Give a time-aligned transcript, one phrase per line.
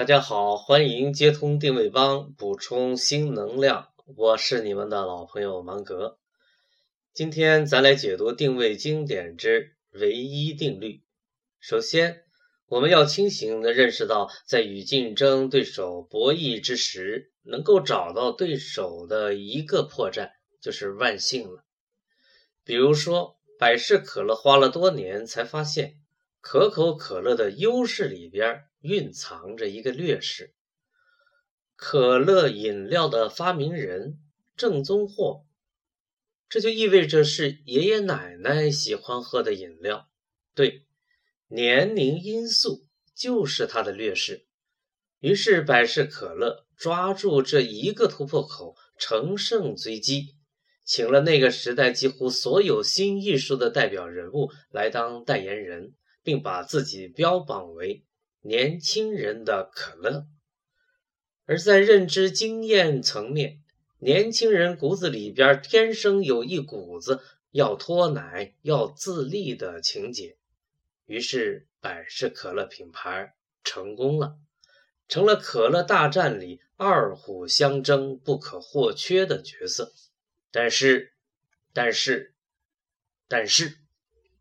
[0.00, 3.88] 大家好，欢迎接通定位帮，补充新能量。
[4.16, 6.16] 我是你们的老朋友芒格。
[7.12, 11.02] 今天咱来解读定位经典之唯一定律。
[11.58, 12.22] 首先，
[12.66, 20.30] 我们要清醒地认识到，在与竞争对手博弈之时，能够找到对手的一个破绽，
[20.62, 21.62] 就是万幸了。
[22.64, 25.98] 比如说，百事可乐花了多年才发现，
[26.40, 28.64] 可口可乐的优势里边。
[28.82, 30.54] 蕴藏着一个劣势。
[31.76, 34.18] 可乐饮料的发明人，
[34.56, 35.44] 正宗货，
[36.48, 40.08] 这就意味着是爷爷奶奶喜欢喝的饮料。
[40.54, 40.86] 对，
[41.48, 44.46] 年龄因素就是它的劣势。
[45.18, 50.36] 于是百事可乐抓住这一个突破口，乘胜追击，
[50.86, 55.92] 请了那个时代几乎所有新艺术的代表人物来当代言人，
[56.22, 58.04] 并把自己标榜为。
[58.42, 60.26] 年轻人的可乐，
[61.44, 63.62] 而在认知经验层面，
[63.98, 70.38] 年轻人骨子里边天生有一股子要脱奶、要自立的情节，
[71.04, 74.38] 于是百事可乐品牌成功了，
[75.06, 79.92] 成了可乐大战里二虎相争不可或缺的角色。
[80.50, 81.12] 但是，
[81.74, 82.34] 但是，
[83.28, 83.76] 但是，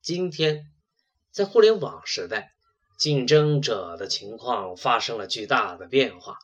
[0.00, 0.70] 今天
[1.30, 2.52] 在互联网时代。
[2.98, 6.36] 竞争者的情况发生了巨大的变化，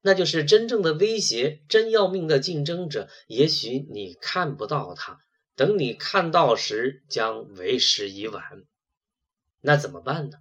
[0.00, 5.20] 那就是真正的威胁、真要命的竞争者，也许你看不到他，
[5.54, 8.42] 等你看到时，将为时已晚。
[9.60, 10.38] 那怎么办呢？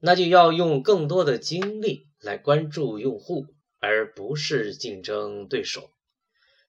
[0.00, 3.46] 那就要用更多的精力来关注用户，
[3.78, 5.88] 而不是竞争对手。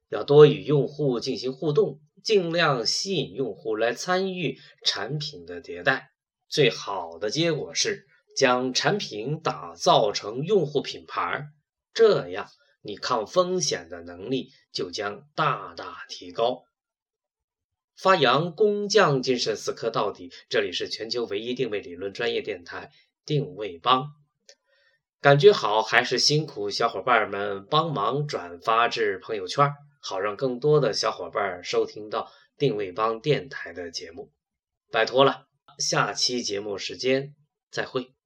[0.10, 6.12] 要多与用户进行互动，尽量吸引用户来参与产品的迭代。
[6.50, 8.06] 最好的结果是
[8.38, 11.46] 将产品打造成用户品牌，
[11.94, 12.50] 这样
[12.82, 16.64] 你抗风险的能力就将大大提高。
[17.98, 20.32] 发扬工匠精神，死磕到底。
[20.50, 22.92] 这里是全球唯一定位理论专业电台
[23.26, 24.06] 定位帮，
[25.20, 34.32] 感觉好还是辛苦小伙伴们帮忙转发至朋友圈，好让更多的小伙伴收听到定位帮电台的节目。
[34.92, 35.48] 拜托了。
[35.78, 37.36] 下期节目时间
[37.70, 38.17] 再会。